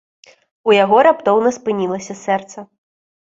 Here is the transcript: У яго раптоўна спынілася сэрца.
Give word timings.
У 0.69 0.73
яго 0.83 0.97
раптоўна 1.07 1.51
спынілася 1.57 2.13
сэрца. 2.25 2.65